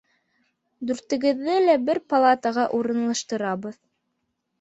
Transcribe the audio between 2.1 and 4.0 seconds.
палатаға урынлаштырабыҙ.